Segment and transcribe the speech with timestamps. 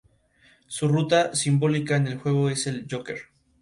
[0.65, 3.19] Su ruta simbólica en el juego es el 'joker'.